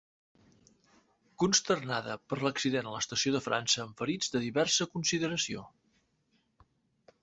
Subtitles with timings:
[1.43, 5.69] Consternada per l’accident a l’estació de França amb ferits de diversa consideració.